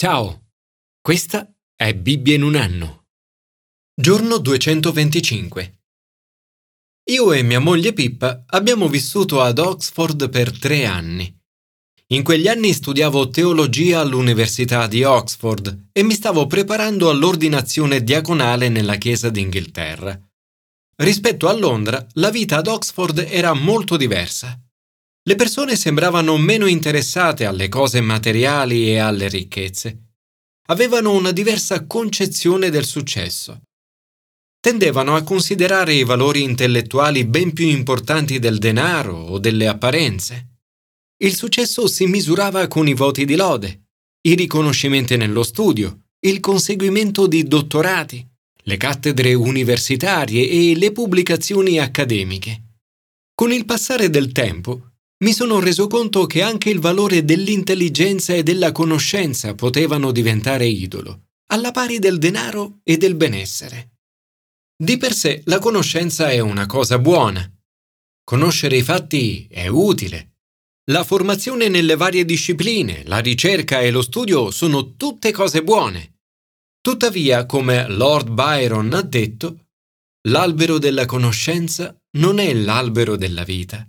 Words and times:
Ciao, 0.00 0.52
questa 1.00 1.52
è 1.74 1.92
Bibbia 1.92 2.36
in 2.36 2.44
un 2.44 2.54
anno. 2.54 3.06
Giorno 4.00 4.38
225. 4.38 5.80
Io 7.10 7.32
e 7.32 7.42
mia 7.42 7.58
moglie 7.58 7.92
Pippa 7.92 8.44
abbiamo 8.46 8.86
vissuto 8.86 9.42
ad 9.42 9.58
Oxford 9.58 10.30
per 10.30 10.56
tre 10.56 10.84
anni. 10.84 11.36
In 12.12 12.22
quegli 12.22 12.46
anni 12.46 12.72
studiavo 12.72 13.28
teologia 13.30 13.98
all'Università 13.98 14.86
di 14.86 15.02
Oxford 15.02 15.88
e 15.90 16.04
mi 16.04 16.14
stavo 16.14 16.46
preparando 16.46 17.10
all'ordinazione 17.10 18.04
diaconale 18.04 18.68
nella 18.68 18.94
Chiesa 18.94 19.30
d'Inghilterra. 19.30 20.16
Rispetto 20.94 21.48
a 21.48 21.52
Londra, 21.58 22.06
la 22.12 22.30
vita 22.30 22.58
ad 22.58 22.68
Oxford 22.68 23.18
era 23.28 23.52
molto 23.52 23.96
diversa. 23.96 24.62
Le 25.28 25.34
persone 25.34 25.76
sembravano 25.76 26.38
meno 26.38 26.64
interessate 26.64 27.44
alle 27.44 27.68
cose 27.68 28.00
materiali 28.00 28.88
e 28.88 28.96
alle 28.96 29.28
ricchezze. 29.28 30.14
Avevano 30.68 31.12
una 31.12 31.32
diversa 31.32 31.84
concezione 31.84 32.70
del 32.70 32.86
successo. 32.86 33.60
Tendevano 34.58 35.16
a 35.16 35.22
considerare 35.24 35.92
i 35.92 36.02
valori 36.02 36.42
intellettuali 36.42 37.26
ben 37.26 37.52
più 37.52 37.66
importanti 37.66 38.38
del 38.38 38.56
denaro 38.56 39.18
o 39.18 39.38
delle 39.38 39.68
apparenze. 39.68 40.60
Il 41.22 41.34
successo 41.34 41.86
si 41.88 42.06
misurava 42.06 42.66
con 42.66 42.88
i 42.88 42.94
voti 42.94 43.26
di 43.26 43.36
lode, 43.36 43.88
i 44.22 44.34
riconoscimenti 44.34 45.18
nello 45.18 45.42
studio, 45.42 46.04
il 46.20 46.40
conseguimento 46.40 47.26
di 47.26 47.42
dottorati, 47.42 48.26
le 48.62 48.76
cattedre 48.78 49.34
universitarie 49.34 50.48
e 50.48 50.74
le 50.74 50.90
pubblicazioni 50.90 51.78
accademiche. 51.78 52.62
Con 53.34 53.52
il 53.52 53.66
passare 53.66 54.08
del 54.08 54.32
tempo, 54.32 54.87
mi 55.20 55.32
sono 55.32 55.58
reso 55.58 55.88
conto 55.88 56.26
che 56.26 56.42
anche 56.42 56.70
il 56.70 56.78
valore 56.78 57.24
dell'intelligenza 57.24 58.34
e 58.34 58.44
della 58.44 58.70
conoscenza 58.70 59.54
potevano 59.54 60.12
diventare 60.12 60.66
idolo, 60.66 61.30
alla 61.50 61.72
pari 61.72 61.98
del 61.98 62.18
denaro 62.18 62.78
e 62.84 62.96
del 62.98 63.16
benessere. 63.16 63.96
Di 64.80 64.96
per 64.96 65.12
sé 65.12 65.42
la 65.46 65.58
conoscenza 65.58 66.30
è 66.30 66.38
una 66.38 66.66
cosa 66.66 67.00
buona. 67.00 67.50
Conoscere 68.22 68.76
i 68.76 68.82
fatti 68.82 69.48
è 69.50 69.66
utile. 69.66 70.36
La 70.90 71.02
formazione 71.02 71.68
nelle 71.68 71.96
varie 71.96 72.24
discipline, 72.24 73.02
la 73.06 73.18
ricerca 73.18 73.80
e 73.80 73.90
lo 73.90 74.02
studio 74.02 74.52
sono 74.52 74.94
tutte 74.94 75.32
cose 75.32 75.64
buone. 75.64 76.20
Tuttavia, 76.80 77.44
come 77.44 77.88
Lord 77.88 78.30
Byron 78.30 78.92
ha 78.94 79.02
detto, 79.02 79.66
l'albero 80.28 80.78
della 80.78 81.06
conoscenza 81.06 81.94
non 82.18 82.38
è 82.38 82.54
l'albero 82.54 83.16
della 83.16 83.42
vita 83.42 83.84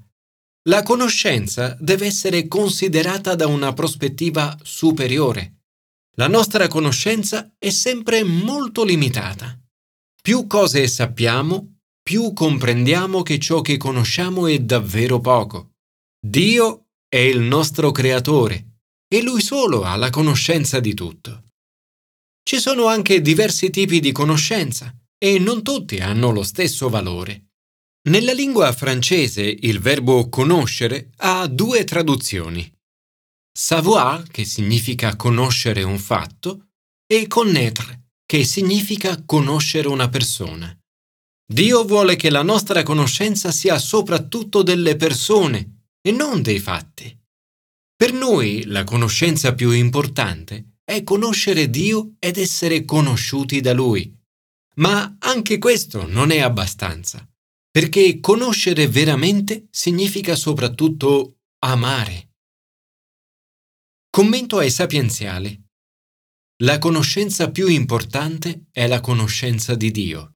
la 0.69 0.83
conoscenza 0.83 1.75
deve 1.79 2.05
essere 2.05 2.47
considerata 2.47 3.33
da 3.33 3.47
una 3.47 3.73
prospettiva 3.73 4.55
superiore. 4.61 5.63
La 6.15 6.27
nostra 6.27 6.67
conoscenza 6.67 7.51
è 7.57 7.71
sempre 7.71 8.23
molto 8.23 8.83
limitata. 8.83 9.59
Più 10.21 10.45
cose 10.45 10.87
sappiamo, 10.87 11.79
più 12.03 12.33
comprendiamo 12.33 13.23
che 13.23 13.39
ciò 13.39 13.61
che 13.61 13.77
conosciamo 13.77 14.45
è 14.45 14.59
davvero 14.59 15.19
poco. 15.19 15.71
Dio 16.23 16.89
è 17.07 17.17
il 17.17 17.39
nostro 17.39 17.89
creatore 17.91 18.81
e 19.07 19.23
lui 19.23 19.41
solo 19.41 19.83
ha 19.83 19.95
la 19.95 20.11
conoscenza 20.11 20.79
di 20.79 20.93
tutto. 20.93 21.45
Ci 22.43 22.59
sono 22.59 22.85
anche 22.85 23.21
diversi 23.21 23.71
tipi 23.71 23.99
di 23.99 24.11
conoscenza 24.11 24.95
e 25.17 25.39
non 25.39 25.63
tutti 25.63 25.97
hanno 25.97 26.29
lo 26.29 26.43
stesso 26.43 26.89
valore. 26.89 27.48
Nella 28.07 28.31
lingua 28.31 28.71
francese 28.71 29.41
il 29.43 29.79
verbo 29.79 30.29
conoscere 30.29 31.11
ha 31.17 31.45
due 31.47 31.83
traduzioni. 31.83 32.71
Savoir, 33.51 34.25
che 34.31 34.45
significa 34.45 35.17
conoscere 35.17 35.83
un 35.83 35.99
fatto, 35.99 36.69
e 37.05 37.27
connaître, 37.27 38.11
che 38.25 38.45
significa 38.45 39.21
conoscere 39.25 39.89
una 39.89 40.07
persona. 40.07 40.73
Dio 41.45 41.83
vuole 41.83 42.15
che 42.15 42.29
la 42.29 42.41
nostra 42.41 42.83
conoscenza 42.83 43.51
sia 43.51 43.77
soprattutto 43.77 44.63
delle 44.63 44.95
persone 44.95 45.87
e 46.01 46.11
non 46.11 46.41
dei 46.41 46.59
fatti. 46.59 47.13
Per 47.97 48.13
noi 48.13 48.63
la 48.63 48.85
conoscenza 48.85 49.53
più 49.53 49.71
importante 49.71 50.77
è 50.85 51.03
conoscere 51.03 51.69
Dio 51.69 52.13
ed 52.17 52.37
essere 52.37 52.85
conosciuti 52.85 53.59
da 53.59 53.73
Lui. 53.73 54.15
Ma 54.75 55.17
anche 55.19 55.57
questo 55.57 56.07
non 56.07 56.31
è 56.31 56.39
abbastanza 56.39 57.27
perché 57.71 58.19
conoscere 58.19 58.87
veramente 58.87 59.67
significa 59.69 60.35
soprattutto 60.35 61.37
amare. 61.59 62.29
Commento 64.09 64.57
ai 64.57 64.71
sapienziali. 64.71 65.61
La 66.63 66.77
conoscenza 66.77 67.51
più 67.51 67.67
importante 67.67 68.65
è 68.71 68.87
la 68.87 68.99
conoscenza 68.99 69.75
di 69.75 69.91
Dio. 69.91 70.33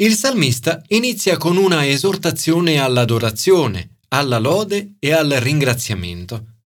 Il 0.00 0.14
salmista 0.14 0.82
inizia 0.88 1.36
con 1.36 1.56
una 1.56 1.86
esortazione 1.86 2.78
all'adorazione, 2.78 3.98
alla 4.08 4.38
lode 4.38 4.96
e 4.98 5.12
al 5.12 5.30
ringraziamento. 5.30 6.62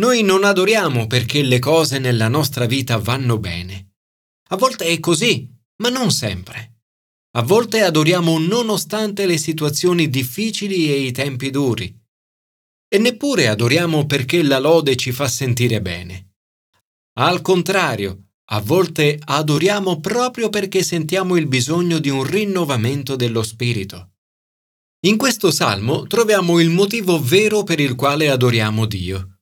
Noi 0.00 0.22
non 0.22 0.44
adoriamo 0.44 1.06
perché 1.06 1.42
le 1.42 1.58
cose 1.58 1.98
nella 1.98 2.28
nostra 2.28 2.66
vita 2.66 2.98
vanno 2.98 3.38
bene. 3.38 3.94
A 4.50 4.56
volte 4.56 4.86
è 4.86 5.00
così, 5.00 5.52
ma 5.82 5.88
non 5.88 6.10
sempre. 6.10 6.75
A 7.36 7.42
volte 7.42 7.82
adoriamo 7.82 8.38
nonostante 8.38 9.26
le 9.26 9.36
situazioni 9.36 10.08
difficili 10.08 10.90
e 10.90 11.00
i 11.00 11.12
tempi 11.12 11.50
duri. 11.50 11.94
E 12.88 12.98
neppure 12.98 13.48
adoriamo 13.48 14.06
perché 14.06 14.42
la 14.42 14.58
lode 14.58 14.96
ci 14.96 15.12
fa 15.12 15.28
sentire 15.28 15.82
bene. 15.82 16.36
Al 17.18 17.42
contrario, 17.42 18.28
a 18.52 18.60
volte 18.60 19.20
adoriamo 19.22 20.00
proprio 20.00 20.48
perché 20.48 20.82
sentiamo 20.82 21.36
il 21.36 21.46
bisogno 21.46 21.98
di 21.98 22.08
un 22.08 22.24
rinnovamento 22.24 23.16
dello 23.16 23.42
spirito. 23.42 24.12
In 25.04 25.18
questo 25.18 25.50
salmo 25.50 26.06
troviamo 26.06 26.58
il 26.58 26.70
motivo 26.70 27.20
vero 27.20 27.64
per 27.64 27.80
il 27.80 27.96
quale 27.96 28.30
adoriamo 28.30 28.86
Dio. 28.86 29.40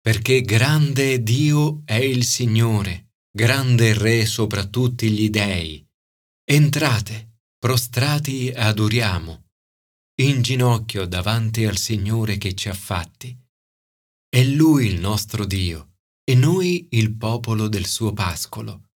Perché 0.00 0.40
grande 0.40 1.22
Dio 1.22 1.82
è 1.84 1.94
il 1.94 2.24
Signore, 2.24 3.12
grande 3.30 3.96
Re 3.96 4.26
sopra 4.26 4.64
tutti 4.64 5.08
gli 5.10 5.30
dei 5.30 5.88
Entrate, 6.52 7.42
prostrati 7.60 8.50
adoriamo, 8.50 9.50
in 10.20 10.42
ginocchio 10.42 11.06
davanti 11.06 11.64
al 11.64 11.76
Signore 11.76 12.38
che 12.38 12.56
ci 12.56 12.68
ha 12.68 12.74
fatti. 12.74 13.38
È 14.28 14.42
Lui 14.42 14.86
il 14.86 14.98
nostro 14.98 15.44
Dio 15.44 15.98
e 16.24 16.34
noi 16.34 16.88
il 16.90 17.14
popolo 17.14 17.68
del 17.68 17.86
suo 17.86 18.12
pascolo, 18.12 18.88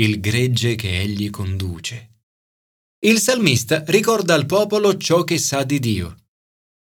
il 0.00 0.20
gregge 0.20 0.74
che 0.74 1.00
Egli 1.00 1.28
conduce. 1.28 2.20
Il 3.04 3.18
salmista 3.18 3.84
ricorda 3.88 4.32
al 4.32 4.46
popolo 4.46 4.96
ciò 4.96 5.22
che 5.22 5.36
sa 5.36 5.64
di 5.64 5.78
Dio. 5.80 6.16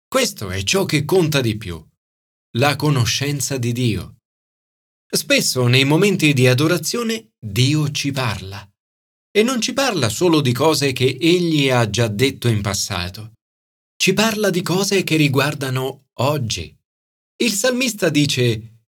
Questo 0.08 0.50
è 0.50 0.64
ciò 0.64 0.84
che 0.84 1.04
conta 1.04 1.40
di 1.40 1.56
più, 1.56 1.80
la 2.56 2.74
conoscenza 2.74 3.56
di 3.56 3.70
Dio. 3.70 4.16
Spesso 5.08 5.68
nei 5.68 5.84
momenti 5.84 6.32
di 6.32 6.48
adorazione 6.48 7.34
Dio 7.38 7.88
ci 7.92 8.10
parla 8.10 8.68
e 9.30 9.42
non 9.42 9.60
ci 9.60 9.72
parla 9.72 10.08
solo 10.08 10.40
di 10.40 10.52
cose 10.52 10.92
che 10.92 11.16
egli 11.20 11.70
ha 11.70 11.88
già 11.88 12.08
detto 12.08 12.48
in 12.48 12.62
passato. 12.62 13.32
Ci 13.96 14.12
parla 14.12 14.50
di 14.50 14.62
cose 14.62 15.02
che 15.02 15.16
riguardano 15.16 16.06
oggi. 16.20 16.74
Il 17.40 17.52
salmista 17.52 18.08
dice, 18.08 18.82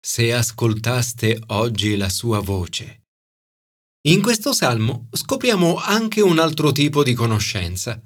Se 0.00 0.32
ascoltaste 0.32 1.40
oggi 1.48 1.96
la 1.96 2.08
sua 2.08 2.40
voce. 2.40 3.04
In 4.06 4.22
questo 4.22 4.52
salmo 4.52 5.08
scopriamo 5.10 5.76
anche 5.76 6.20
un 6.20 6.38
altro 6.38 6.70
tipo 6.70 7.02
di 7.02 7.14
conoscenza. 7.14 8.00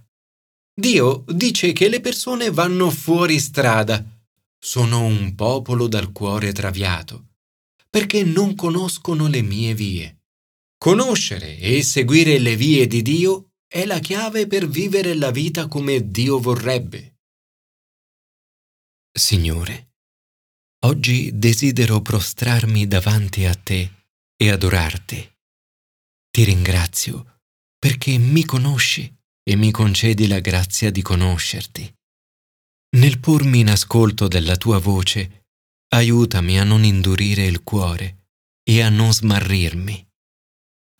Dio 0.72 1.24
dice 1.26 1.72
che 1.72 1.88
le 1.88 2.00
persone 2.00 2.50
vanno 2.50 2.90
fuori 2.90 3.38
strada, 3.38 4.02
sono 4.58 5.04
un 5.04 5.34
popolo 5.34 5.88
dal 5.88 6.12
cuore 6.12 6.52
traviato, 6.52 7.28
perché 7.90 8.24
non 8.24 8.54
conoscono 8.54 9.28
le 9.28 9.42
mie 9.42 9.74
vie. 9.74 10.19
Conoscere 10.82 11.58
e 11.58 11.82
seguire 11.82 12.38
le 12.38 12.56
vie 12.56 12.86
di 12.86 13.02
Dio 13.02 13.50
è 13.68 13.84
la 13.84 13.98
chiave 13.98 14.46
per 14.46 14.66
vivere 14.66 15.12
la 15.12 15.30
vita 15.30 15.68
come 15.68 16.10
Dio 16.10 16.40
vorrebbe. 16.40 17.18
Signore, 19.12 19.96
oggi 20.86 21.36
desidero 21.38 22.00
prostrarmi 22.00 22.88
davanti 22.88 23.44
a 23.44 23.54
te 23.54 24.06
e 24.34 24.50
adorarti. 24.50 25.36
Ti 26.30 26.44
ringrazio 26.44 27.40
perché 27.78 28.16
mi 28.16 28.46
conosci 28.46 29.14
e 29.42 29.56
mi 29.56 29.70
concedi 29.70 30.28
la 30.28 30.40
grazia 30.40 30.90
di 30.90 31.02
conoscerti. 31.02 31.94
Nel 32.96 33.20
pormi 33.20 33.58
in 33.58 33.68
ascolto 33.68 34.28
della 34.28 34.56
tua 34.56 34.78
voce, 34.78 35.44
aiutami 35.88 36.58
a 36.58 36.64
non 36.64 36.84
indurire 36.84 37.44
il 37.44 37.62
cuore 37.62 38.28
e 38.62 38.80
a 38.80 38.88
non 38.88 39.12
smarrirmi 39.12 40.08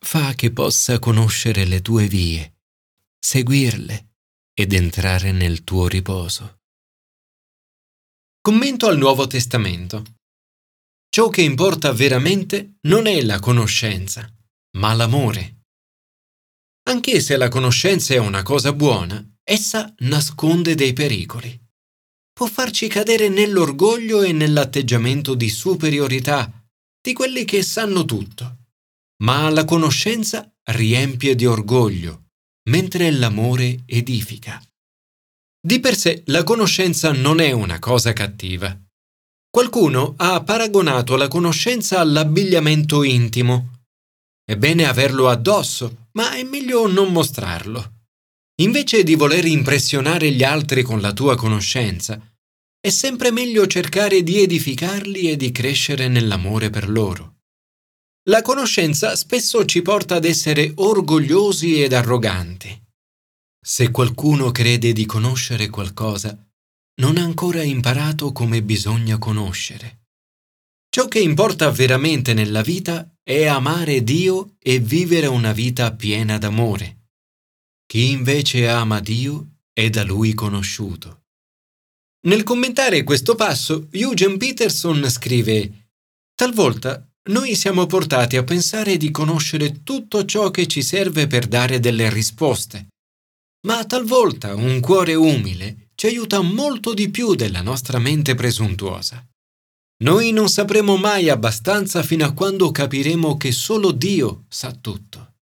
fa 0.03 0.33
che 0.33 0.51
possa 0.51 0.99
conoscere 0.99 1.63
le 1.65 1.81
tue 1.81 2.07
vie, 2.07 2.59
seguirle 3.19 4.09
ed 4.53 4.73
entrare 4.73 5.31
nel 5.31 5.63
tuo 5.63 5.87
riposo. 5.87 6.59
Commento 8.41 8.87
al 8.87 8.97
Nuovo 8.97 9.27
Testamento. 9.27 10.03
Ciò 11.07 11.29
che 11.29 11.41
importa 11.41 11.93
veramente 11.93 12.77
non 12.81 13.05
è 13.05 13.21
la 13.21 13.39
conoscenza, 13.39 14.27
ma 14.77 14.93
l'amore. 14.93 15.65
Anche 16.89 17.21
se 17.21 17.37
la 17.37 17.47
conoscenza 17.47 18.13
è 18.13 18.17
una 18.17 18.41
cosa 18.41 18.73
buona, 18.73 19.23
essa 19.43 19.93
nasconde 19.99 20.73
dei 20.73 20.93
pericoli. 20.93 21.57
Può 22.33 22.47
farci 22.47 22.87
cadere 22.87 23.29
nell'orgoglio 23.29 24.23
e 24.23 24.31
nell'atteggiamento 24.31 25.35
di 25.35 25.49
superiorità 25.49 26.51
di 26.99 27.13
quelli 27.13 27.45
che 27.45 27.61
sanno 27.61 28.03
tutto, 28.03 28.50
ma 29.21 29.49
la 29.49 29.65
conoscenza 29.65 30.51
riempie 30.71 31.35
di 31.35 31.45
orgoglio, 31.45 32.29
mentre 32.69 33.11
l'amore 33.11 33.83
edifica. 33.85 34.61
Di 35.63 35.79
per 35.79 35.95
sé 35.95 36.23
la 36.27 36.43
conoscenza 36.43 37.11
non 37.11 37.39
è 37.39 37.51
una 37.51 37.77
cosa 37.79 38.13
cattiva. 38.13 38.75
Qualcuno 39.49 40.15
ha 40.17 40.41
paragonato 40.43 41.15
la 41.17 41.27
conoscenza 41.27 41.99
all'abbigliamento 41.99 43.03
intimo. 43.03 43.81
È 44.43 44.55
bene 44.55 44.85
averlo 44.85 45.29
addosso, 45.29 46.07
ma 46.13 46.33
è 46.33 46.43
meglio 46.43 46.87
non 46.87 47.11
mostrarlo. 47.11 47.99
Invece 48.61 49.03
di 49.03 49.15
voler 49.15 49.45
impressionare 49.45 50.31
gli 50.31 50.43
altri 50.43 50.81
con 50.81 50.99
la 50.99 51.13
tua 51.13 51.35
conoscenza, 51.35 52.19
è 52.79 52.89
sempre 52.89 53.31
meglio 53.31 53.67
cercare 53.67 54.23
di 54.23 54.39
edificarli 54.41 55.29
e 55.29 55.37
di 55.37 55.51
crescere 55.51 56.07
nell'amore 56.07 56.69
per 56.69 56.89
loro. 56.89 57.40
La 58.25 58.43
conoscenza 58.43 59.15
spesso 59.15 59.65
ci 59.65 59.81
porta 59.81 60.15
ad 60.15 60.25
essere 60.25 60.71
orgogliosi 60.75 61.81
ed 61.81 61.93
arroganti. 61.93 62.69
Se 63.59 63.89
qualcuno 63.89 64.51
crede 64.51 64.93
di 64.93 65.07
conoscere 65.07 65.69
qualcosa, 65.69 66.37
non 67.01 67.17
ha 67.17 67.23
ancora 67.23 67.63
imparato 67.63 68.31
come 68.31 68.61
bisogna 68.61 69.17
conoscere. 69.17 70.01
Ciò 70.87 71.07
che 71.07 71.19
importa 71.19 71.71
veramente 71.71 72.35
nella 72.35 72.61
vita 72.61 73.11
è 73.23 73.47
amare 73.47 74.03
Dio 74.03 74.55
e 74.59 74.77
vivere 74.77 75.25
una 75.25 75.51
vita 75.51 75.91
piena 75.95 76.37
d'amore. 76.37 77.07
Chi 77.87 78.11
invece 78.11 78.67
ama 78.67 78.99
Dio 78.99 79.61
è 79.73 79.89
da 79.89 80.03
Lui 80.03 80.35
conosciuto. 80.35 81.23
Nel 82.27 82.43
commentare 82.43 83.03
questo 83.03 83.33
passo, 83.33 83.87
Eugene 83.89 84.37
Peterson 84.37 85.09
scrive 85.09 85.89
Talvolta 86.35 87.10
noi 87.29 87.55
siamo 87.55 87.85
portati 87.85 88.35
a 88.35 88.43
pensare 88.43 88.97
di 88.97 89.11
conoscere 89.11 89.83
tutto 89.83 90.25
ciò 90.25 90.49
che 90.49 90.65
ci 90.65 90.81
serve 90.81 91.27
per 91.27 91.47
dare 91.47 91.79
delle 91.79 92.09
risposte, 92.09 92.87
ma 93.67 93.85
talvolta 93.85 94.55
un 94.55 94.79
cuore 94.79 95.13
umile 95.13 95.89
ci 95.93 96.07
aiuta 96.07 96.41
molto 96.41 96.95
di 96.95 97.11
più 97.11 97.35
della 97.35 97.61
nostra 97.61 97.99
mente 97.99 98.33
presuntuosa. 98.33 99.23
Noi 100.03 100.31
non 100.31 100.49
sapremo 100.49 100.97
mai 100.97 101.29
abbastanza 101.29 102.01
fino 102.01 102.25
a 102.25 102.33
quando 102.33 102.71
capiremo 102.71 103.37
che 103.37 103.51
solo 103.51 103.91
Dio 103.91 104.45
sa 104.49 104.71
tutto. 104.71 105.33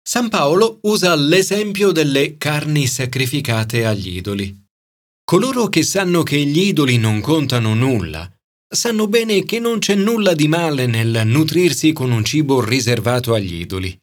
San 0.00 0.28
Paolo 0.28 0.78
usa 0.82 1.16
l'esempio 1.16 1.90
delle 1.90 2.36
carni 2.36 2.86
sacrificate 2.86 3.84
agli 3.84 4.16
idoli. 4.16 4.56
Coloro 5.24 5.68
che 5.68 5.82
sanno 5.82 6.22
che 6.22 6.44
gli 6.44 6.60
idoli 6.60 6.96
non 6.98 7.20
contano 7.20 7.74
nulla, 7.74 8.31
sanno 8.72 9.06
bene 9.06 9.44
che 9.44 9.58
non 9.58 9.78
c'è 9.78 9.94
nulla 9.94 10.34
di 10.34 10.48
male 10.48 10.86
nel 10.86 11.26
nutrirsi 11.26 11.92
con 11.92 12.10
un 12.10 12.24
cibo 12.24 12.64
riservato 12.64 13.34
agli 13.34 13.60
idoli. 13.60 13.96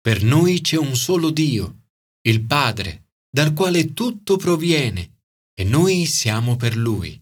Per 0.00 0.22
noi 0.22 0.60
c'è 0.60 0.76
un 0.76 0.96
solo 0.96 1.30
Dio, 1.30 1.86
il 2.22 2.44
Padre, 2.44 3.10
dal 3.28 3.52
quale 3.52 3.92
tutto 3.92 4.36
proviene 4.36 5.22
e 5.54 5.64
noi 5.64 6.06
siamo 6.06 6.56
per 6.56 6.76
Lui. 6.76 7.20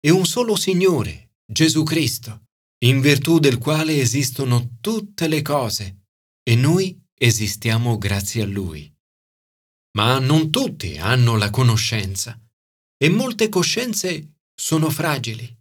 E 0.00 0.10
un 0.10 0.24
solo 0.26 0.54
Signore, 0.54 1.32
Gesù 1.44 1.82
Cristo, 1.82 2.44
in 2.84 3.00
virtù 3.00 3.40
del 3.40 3.58
quale 3.58 3.98
esistono 3.98 4.76
tutte 4.80 5.26
le 5.26 5.42
cose 5.42 6.04
e 6.42 6.54
noi 6.54 6.96
esistiamo 7.14 7.98
grazie 7.98 8.42
a 8.42 8.46
Lui. 8.46 8.90
Ma 9.96 10.20
non 10.20 10.50
tutti 10.50 10.96
hanno 10.98 11.36
la 11.36 11.50
conoscenza 11.50 12.40
e 12.96 13.08
molte 13.08 13.48
coscienze 13.48 14.34
sono 14.54 14.90
fragili. 14.90 15.57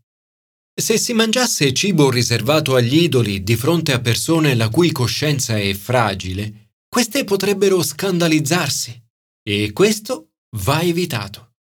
Se 0.79 0.99
si 0.99 1.13
mangiasse 1.13 1.73
cibo 1.73 2.11
riservato 2.11 2.75
agli 2.75 3.01
idoli 3.01 3.41
di 3.41 3.55
fronte 3.55 3.93
a 3.93 3.99
persone 3.99 4.53
la 4.53 4.69
cui 4.69 4.91
coscienza 4.91 5.57
è 5.57 5.73
fragile, 5.73 6.73
queste 6.87 7.23
potrebbero 7.23 7.81
scandalizzarsi 7.81 9.03
e 9.41 9.73
questo 9.73 10.33
va 10.57 10.81
evitato. 10.81 11.55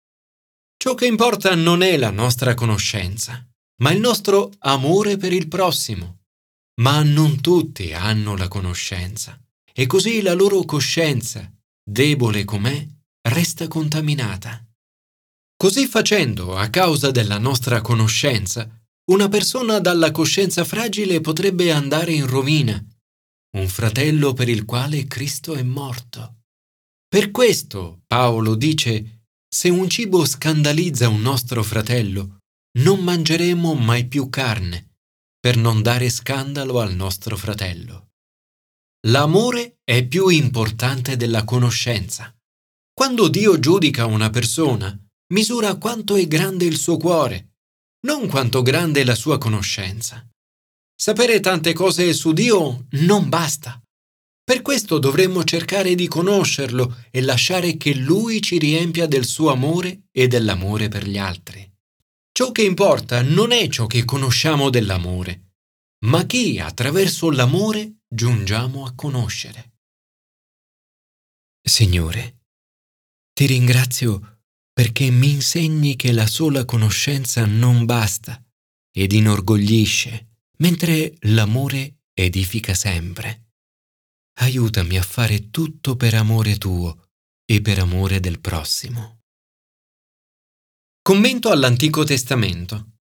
Ciò 0.76 0.96
che 0.96 1.06
importa 1.06 1.56
non 1.56 1.82
è 1.82 1.96
la 1.96 2.10
nostra 2.10 2.56
conoscenza, 2.56 3.48
ma 3.82 3.92
il 3.92 4.02
nostro 4.02 4.52
amore 4.60 5.16
per 5.16 5.32
il 5.32 5.48
prossimo. 5.48 6.24
Ma 6.82 7.02
non 7.02 7.40
tutti 7.40 7.94
hanno 7.94 8.36
la 8.36 8.50
conoscenza 8.50 9.42
e 9.74 9.86
così 9.86 10.22
la 10.22 10.34
loro 10.34 10.64
coscienza, 10.66 11.50
debole 11.82 12.44
com'è, 12.44 12.86
resta 13.30 13.70
contaminata. 13.70 14.62
Così 15.56 15.88
facendo, 15.88 16.58
a 16.58 16.68
causa 16.68 17.12
della 17.12 17.38
nostra 17.38 17.80
conoscenza, 17.80 18.70
una 19.12 19.28
persona 19.30 19.80
dalla 19.80 20.12
coscienza 20.12 20.64
fragile 20.64 21.22
potrebbe 21.22 21.72
andare 21.72 22.14
in 22.14 22.26
rovina, 22.26 22.84
un 23.58 23.68
fratello 23.68 24.34
per 24.34 24.50
il 24.50 24.66
quale 24.66 25.06
Cristo 25.06 25.54
è 25.54 25.64
morto. 25.64 26.42
Per 27.08 27.32
questo 27.32 28.02
Paolo 28.08 28.56
dice 28.56 29.28
se 29.48 29.70
un 29.70 29.88
cibo 29.90 30.26
scandalizza 30.26 31.08
un 31.08 31.22
nostro 31.22 31.64
fratello, 31.64 32.40
non 32.80 33.00
mangeremo 33.00 33.74
mai 33.74 34.06
più 34.08 34.28
carne, 34.30 34.98
per 35.40 35.56
non 35.56 35.82
dare 35.82 36.10
scandalo 36.10 36.82
al 36.82 36.94
nostro 36.94 37.38
fratello. 37.38 38.10
L'amore 39.08 39.78
è 39.84 40.06
più 40.06 40.28
importante 40.28 41.16
della 41.16 41.46
conoscenza. 41.46 42.36
Quando 42.92 43.30
Dio 43.30 43.60
giudica 43.60 44.06
una 44.08 44.30
persona, 44.30 44.98
misura 45.32 45.76
quanto 45.76 46.16
è 46.16 46.28
grande 46.28 46.66
il 46.66 46.76
suo 46.76 46.98
cuore, 46.98 47.55
non 48.06 48.28
quanto 48.28 48.62
grande 48.62 49.02
è 49.02 49.04
la 49.04 49.16
sua 49.16 49.40
conoscenza. 49.40 50.26
Sapere 50.96 51.40
tante 51.40 51.74
cose 51.74 52.14
su 52.14 52.34
Dio 52.34 52.86
non 52.92 53.28
basta. 53.28 53.82
Per 54.44 54.62
questo 54.62 55.00
dovremmo 55.00 55.44
cercare 55.44 55.96
di 55.96 56.08
conoscerlo 56.08 56.98
e 57.10 57.22
lasciare 57.22 57.78
che 57.78 57.96
Lui 57.96 58.42
ci 58.44 58.60
riempia 58.60 59.08
del 59.08 59.26
suo 59.26 59.52
amore 59.52 60.04
e 60.12 60.28
dell'amore 60.28 60.88
per 60.88 61.08
gli 61.08 61.18
altri. 61.18 61.68
Ciò 62.32 62.52
che 62.52 62.62
importa 62.62 63.24
non 63.24 63.52
è 63.52 63.68
ciò 63.70 63.88
che 63.88 64.06
conosciamo 64.06 64.70
dell'amore, 64.70 65.54
ma 66.06 66.26
chi 66.26 66.60
attraverso 66.60 67.32
l'amore 67.32 68.02
giungiamo 68.08 68.86
a 68.86 68.94
conoscere. 68.94 69.74
Signore, 71.60 72.42
ti 73.34 73.48
ringrazio 73.48 74.35
perché 74.76 75.10
mi 75.10 75.32
insegni 75.32 75.96
che 75.96 76.12
la 76.12 76.28
sola 76.28 76.66
conoscenza 76.66 77.46
non 77.46 77.86
basta 77.86 78.44
ed 78.92 79.14
inorgoglisce, 79.14 80.40
mentre 80.58 81.16
l'amore 81.22 82.02
edifica 82.14 82.74
sempre 82.74 83.46
aiutami 84.40 84.98
a 84.98 85.04
fare 85.04 85.50
tutto 85.50 85.96
per 85.96 86.14
amore 86.16 86.58
tuo 86.58 87.10
e 87.46 87.62
per 87.62 87.80
amore 87.80 88.20
del 88.20 88.40
prossimo. 88.40 89.22
Commento 91.02 91.52
all'Antico 91.52 92.04
Testamento. 92.04 92.94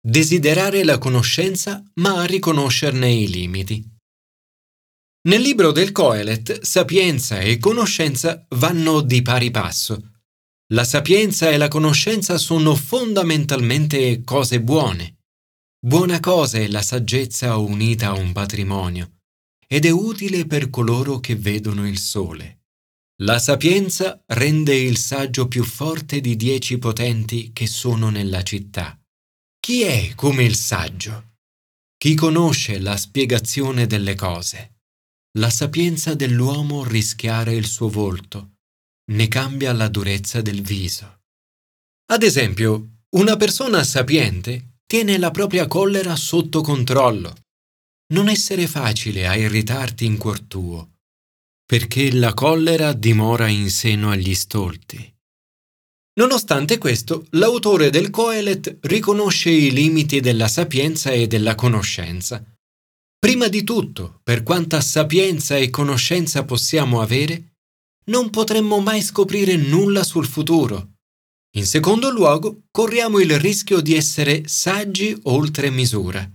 Desiderare 0.00 0.84
la 0.84 0.98
conoscenza 0.98 1.82
ma 1.94 2.24
riconoscerne 2.24 3.10
i 3.10 3.28
limiti. 3.28 3.92
Nel 5.26 5.40
libro 5.40 5.72
del 5.72 5.92
Coelet, 5.92 6.60
sapienza 6.60 7.38
e 7.40 7.58
conoscenza 7.58 8.44
vanno 8.50 9.00
di 9.00 9.22
pari 9.22 9.50
passo. 9.50 10.13
La 10.72 10.84
sapienza 10.84 11.50
e 11.50 11.58
la 11.58 11.68
conoscenza 11.68 12.38
sono 12.38 12.74
fondamentalmente 12.74 14.24
cose 14.24 14.62
buone. 14.62 15.18
Buona 15.78 16.20
cosa 16.20 16.56
è 16.56 16.68
la 16.68 16.80
saggezza 16.80 17.58
unita 17.58 18.08
a 18.08 18.12
un 18.14 18.32
patrimonio 18.32 19.18
ed 19.68 19.84
è 19.84 19.90
utile 19.90 20.46
per 20.46 20.70
coloro 20.70 21.20
che 21.20 21.36
vedono 21.36 21.86
il 21.86 21.98
sole. 21.98 22.62
La 23.22 23.38
sapienza 23.38 24.22
rende 24.28 24.74
il 24.74 24.96
saggio 24.96 25.48
più 25.48 25.64
forte 25.64 26.22
di 26.22 26.34
dieci 26.34 26.78
potenti 26.78 27.52
che 27.52 27.66
sono 27.66 28.08
nella 28.08 28.42
città. 28.42 28.98
Chi 29.60 29.82
è 29.82 30.14
come 30.14 30.44
il 30.44 30.56
saggio? 30.56 31.32
Chi 31.98 32.14
conosce 32.14 32.78
la 32.78 32.96
spiegazione 32.96 33.86
delle 33.86 34.14
cose? 34.14 34.78
La 35.38 35.50
sapienza 35.50 36.14
dell'uomo 36.14 36.84
rischiare 36.84 37.54
il 37.54 37.66
suo 37.66 37.90
volto, 37.90 38.53
ne 39.12 39.28
cambia 39.28 39.72
la 39.72 39.88
durezza 39.88 40.40
del 40.40 40.62
viso. 40.62 41.22
Ad 42.12 42.22
esempio, 42.22 43.02
una 43.16 43.36
persona 43.36 43.84
sapiente 43.84 44.80
tiene 44.86 45.18
la 45.18 45.30
propria 45.30 45.66
collera 45.66 46.16
sotto 46.16 46.60
controllo 46.60 47.34
non 48.14 48.28
essere 48.28 48.66
facile 48.66 49.26
a 49.26 49.34
irritarti 49.34 50.04
in 50.04 50.18
cuor 50.18 50.40
tuo, 50.40 50.98
perché 51.64 52.12
la 52.12 52.34
collera 52.34 52.92
dimora 52.92 53.48
in 53.48 53.70
seno 53.70 54.10
agli 54.10 54.34
stolti. 54.34 55.12
Nonostante 56.16 56.78
questo, 56.78 57.26
l'autore 57.30 57.90
del 57.90 58.10
Coelet 58.10 58.78
riconosce 58.82 59.50
i 59.50 59.72
limiti 59.72 60.20
della 60.20 60.48
sapienza 60.48 61.10
e 61.10 61.26
della 61.26 61.54
conoscenza. 61.54 62.44
Prima 63.18 63.48
di 63.48 63.64
tutto, 63.64 64.20
per 64.22 64.42
quanta 64.42 64.80
sapienza 64.80 65.56
e 65.56 65.70
conoscenza 65.70 66.44
possiamo 66.44 67.00
avere, 67.00 67.53
non 68.06 68.30
potremmo 68.30 68.80
mai 68.80 69.02
scoprire 69.02 69.56
nulla 69.56 70.02
sul 70.02 70.26
futuro. 70.26 70.92
In 71.56 71.66
secondo 71.66 72.10
luogo, 72.10 72.64
corriamo 72.70 73.20
il 73.20 73.38
rischio 73.38 73.80
di 73.80 73.94
essere 73.94 74.42
saggi 74.46 75.16
oltre 75.24 75.70
misura. 75.70 76.28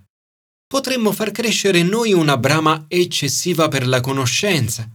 Potremmo 0.65 1.11
far 1.11 1.31
crescere 1.31 1.79
in 1.79 1.87
noi 1.87 2.13
una 2.13 2.37
brama 2.37 2.85
eccessiva 2.87 3.67
per 3.67 3.87
la 3.87 4.01
conoscenza, 4.01 4.89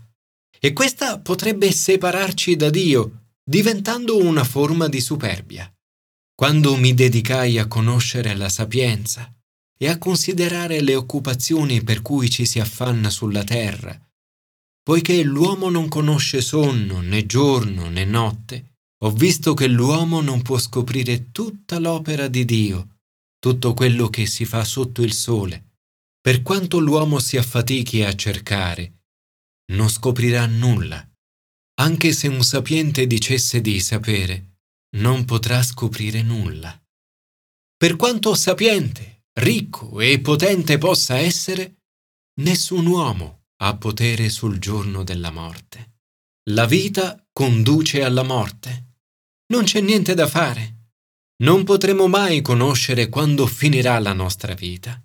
e 0.59 0.73
questa 0.73 1.19
potrebbe 1.19 1.71
separarci 1.71 2.57
da 2.57 2.71
Dio, 2.71 3.27
diventando 3.45 4.17
una 4.17 4.45
forma 4.45 4.89
di 4.89 5.01
superbia. 5.01 5.71
Quando 6.35 6.77
mi 6.77 6.95
dedicai 6.95 7.59
a 7.59 7.67
conoscere 7.67 8.35
la 8.35 8.49
sapienza 8.49 9.31
e 9.77 9.89
a 9.89 9.99
considerare 9.99 10.81
le 10.81 10.95
occupazioni 10.95 11.83
per 11.83 12.01
cui 12.01 12.31
ci 12.31 12.47
si 12.47 12.61
affanna 12.61 13.11
sulla 13.11 13.45
terra, 13.45 14.01
poiché 14.85 15.23
l'uomo 15.23 15.71
non 15.71 15.89
conosce 15.89 16.43
sonno, 16.43 17.01
né 17.01 17.25
giorno, 17.25 17.89
né 17.89 18.05
notte, 18.05 18.77
ho 19.03 19.11
visto 19.11 19.55
che 19.55 19.67
l'uomo 19.67 20.21
non 20.21 20.43
può 20.43 20.59
scoprire 20.59 21.33
tutta 21.33 21.79
l'opera 21.79 22.29
di 22.29 22.45
Dio, 22.45 22.99
tutto 23.39 23.73
quello 23.73 24.11
che 24.11 24.27
si 24.27 24.45
fa 24.45 24.63
sotto 24.63 25.03
il 25.03 25.15
sole. 25.15 25.73
Per 26.21 26.43
quanto 26.43 26.79
l'uomo 26.79 27.19
si 27.19 27.39
affatichi 27.39 28.03
a 28.03 28.15
cercare, 28.15 29.05
non 29.73 29.89
scoprirà 29.89 30.45
nulla. 30.47 31.07
Anche 31.81 32.13
se 32.13 32.29
un 32.29 32.45
sapiente 32.45 33.07
dicesse 33.07 33.63
di 33.63 33.81
sapere, 33.81 34.59
non 34.97 35.25
potrà 35.25 35.63
scoprire 35.63 36.23
nulla. 36.23 36.79
Per 37.77 37.97
quanto 37.97 38.35
sapiente, 38.35 39.25
ricco 39.41 40.01
e 40.01 40.21
potente 40.21 40.77
possa 40.77 41.17
essere, 41.17 41.77
nessun 42.41 42.87
uomo 42.87 43.44
ha 43.63 43.77
potere 43.77 44.29
sul 44.29 44.59
giorno 44.59 45.05
della 45.05 45.31
morte. 45.31 45.93
La 46.51 46.67
vita 46.67 47.25
conduce 47.33 48.03
alla 48.03 48.23
morte 48.23 48.85
non 49.47 49.65
c'è 49.65 49.81
niente 49.81 50.15
da 50.15 50.27
fare. 50.27 50.89
Non 51.43 51.65
potremo 51.65 52.09
mai 52.09 52.41
conoscere 52.41 53.09
quando 53.09 53.47
finirà 53.47 53.99
la 53.99 54.13
nostra 54.13 54.55
vita. 54.55 55.01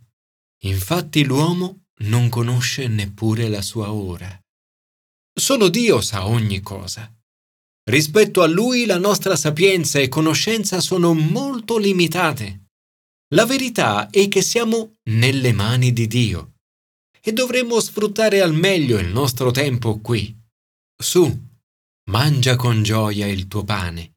Infatti 0.63 1.25
l'uomo 1.25 1.88
non 2.03 2.29
conosce 2.29 2.88
neppure 2.88 3.50
la 3.50 3.62
sua 3.62 3.91
ora. 3.91 4.39
Solo 5.34 5.70
Dio 5.70 6.00
sa 6.01 6.25
ogni 6.25 6.62
cosa. 6.62 7.13
Rispetto 7.89 8.41
a 8.41 8.48
Lui 8.48 8.86
la 8.86 8.98
nostra 8.98 9.36
sapienza 9.36 10.00
e 10.00 10.08
conoscenza 10.08 10.79
sono 10.79 11.13
molto 11.13 11.77
limitate. 11.77 12.68
La 13.34 13.46
verità 13.46 14.10
è 14.10 14.27
che 14.27 14.41
siamo 14.41 14.96
nelle 15.10 15.51
mani 15.51 15.91
di 15.91 16.08
Dio 16.08 16.53
e 17.22 17.34
dovremmo 17.34 17.80
sfruttare 17.80 18.42
al 18.42 18.54
meglio 18.54 18.98
il 18.98 19.08
nostro 19.08 19.52
tempo 19.52 20.00
qui. 20.00 20.36
Su, 21.02 21.48
mangia 22.10 22.56
con 22.56 22.84
gioia 22.84 23.28
il 23.28 23.48
tuo 23.48 23.64
pane 23.64 24.14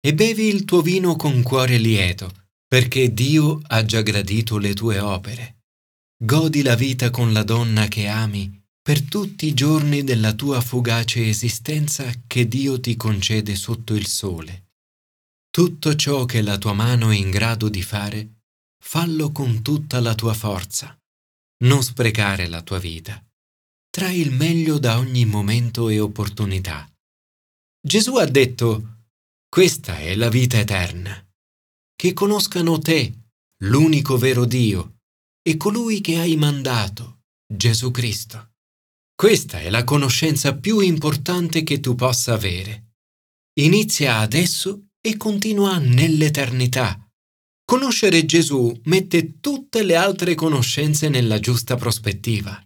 e 0.00 0.14
bevi 0.14 0.46
il 0.46 0.64
tuo 0.64 0.82
vino 0.82 1.16
con 1.16 1.42
cuore 1.42 1.78
lieto, 1.78 2.30
perché 2.68 3.12
Dio 3.12 3.60
ha 3.66 3.84
già 3.84 4.02
gradito 4.02 4.58
le 4.58 4.72
tue 4.72 5.00
opere. 5.00 5.64
Godi 6.16 6.62
la 6.62 6.76
vita 6.76 7.10
con 7.10 7.32
la 7.32 7.42
donna 7.42 7.88
che 7.88 8.06
ami 8.06 8.62
per 8.86 9.02
tutti 9.02 9.48
i 9.48 9.54
giorni 9.54 10.04
della 10.04 10.32
tua 10.32 10.60
fugace 10.60 11.28
esistenza 11.28 12.08
che 12.28 12.46
Dio 12.46 12.78
ti 12.78 12.94
concede 12.94 13.56
sotto 13.56 13.94
il 13.94 14.06
sole. 14.06 14.66
Tutto 15.50 15.96
ciò 15.96 16.24
che 16.24 16.40
la 16.40 16.56
tua 16.56 16.72
mano 16.72 17.10
è 17.10 17.16
in 17.16 17.30
grado 17.30 17.68
di 17.68 17.82
fare, 17.82 18.42
fallo 18.78 19.32
con 19.32 19.62
tutta 19.62 19.98
la 19.98 20.14
tua 20.14 20.34
forza. 20.34 20.96
Non 21.64 21.82
sprecare 21.82 22.48
la 22.48 22.62
tua 22.62 22.78
vita. 22.78 23.24
Trai 23.88 24.20
il 24.20 24.30
meglio 24.30 24.78
da 24.78 24.98
ogni 24.98 25.24
momento 25.24 25.88
e 25.88 26.00
opportunità. 26.00 26.86
Gesù 27.80 28.16
ha 28.16 28.26
detto, 28.26 29.04
questa 29.48 29.98
è 29.98 30.14
la 30.16 30.28
vita 30.28 30.58
eterna. 30.58 31.18
Che 31.94 32.12
conoscano 32.12 32.78
te, 32.78 33.30
l'unico 33.64 34.18
vero 34.18 34.44
Dio, 34.44 34.98
e 35.40 35.56
colui 35.56 36.02
che 36.02 36.18
hai 36.18 36.36
mandato, 36.36 37.22
Gesù 37.46 37.90
Cristo. 37.90 38.50
Questa 39.14 39.60
è 39.60 39.70
la 39.70 39.84
conoscenza 39.84 40.54
più 40.56 40.80
importante 40.80 41.62
che 41.62 41.80
tu 41.80 41.94
possa 41.94 42.34
avere. 42.34 42.96
Inizia 43.60 44.18
adesso 44.18 44.88
e 45.00 45.16
continua 45.16 45.78
nell'eternità. 45.78 47.05
Conoscere 47.66 48.24
Gesù 48.24 48.80
mette 48.84 49.40
tutte 49.40 49.82
le 49.82 49.96
altre 49.96 50.36
conoscenze 50.36 51.08
nella 51.08 51.40
giusta 51.40 51.74
prospettiva. 51.74 52.64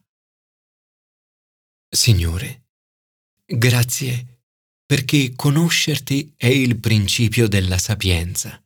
Signore, 1.88 2.66
grazie 3.46 4.42
perché 4.84 5.32
conoscerti 5.34 6.34
è 6.36 6.48
il 6.48 6.78
principio 6.78 7.48
della 7.48 7.78
sapienza. 7.78 8.62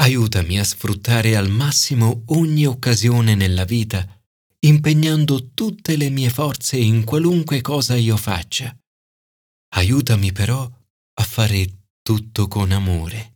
Aiutami 0.00 0.58
a 0.58 0.64
sfruttare 0.64 1.36
al 1.36 1.48
massimo 1.48 2.24
ogni 2.26 2.66
occasione 2.66 3.34
nella 3.34 3.64
vita, 3.64 4.22
impegnando 4.66 5.52
tutte 5.54 5.96
le 5.96 6.10
mie 6.10 6.28
forze 6.28 6.76
in 6.76 7.04
qualunque 7.04 7.62
cosa 7.62 7.96
io 7.96 8.18
faccia. 8.18 8.76
Aiutami 9.74 10.32
però 10.32 10.70
a 11.14 11.22
fare 11.22 11.86
tutto 12.02 12.46
con 12.46 12.72
amore. 12.72 13.29